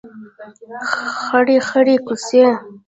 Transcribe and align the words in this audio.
خړې 1.23 1.57
خړۍ 1.67 1.95
کوڅې 2.05 2.45